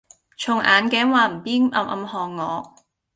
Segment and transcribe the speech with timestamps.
[0.35, 2.73] 從眼鏡橫邊暗暗看我。